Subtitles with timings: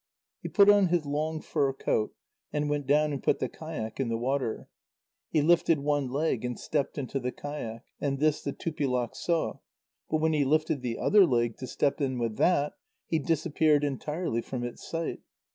[0.41, 2.15] He put on his long fur coat,
[2.51, 4.67] and went down and put the kayak in the water.
[5.29, 9.59] He lifted one leg and stepped into the kayak, and this the Tupilak saw,
[10.09, 12.73] but when he lifted the other leg to step in with that,
[13.09, 15.19] he disappeared entirely from its sight.